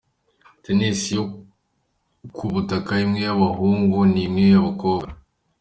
Tennis 0.63 1.01
yo 1.15 1.23
ku 2.35 2.43
butaka 2.51 2.91
imwe 3.03 3.19
y’abahungu 3.27 3.97
n’imwe 4.13 4.43
y’abakobwa. 4.53 5.07